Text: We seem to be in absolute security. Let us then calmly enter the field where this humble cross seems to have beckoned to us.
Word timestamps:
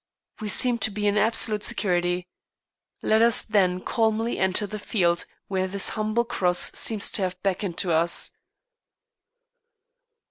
We 0.39 0.49
seem 0.49 0.79
to 0.79 0.89
be 0.89 1.05
in 1.05 1.15
absolute 1.15 1.61
security. 1.61 2.25
Let 3.03 3.21
us 3.21 3.43
then 3.43 3.81
calmly 3.81 4.39
enter 4.39 4.65
the 4.65 4.79
field 4.79 5.25
where 5.47 5.67
this 5.67 5.89
humble 5.89 6.25
cross 6.25 6.71
seems 6.73 7.11
to 7.11 7.21
have 7.21 7.39
beckoned 7.43 7.77
to 7.77 7.93
us. 7.93 8.31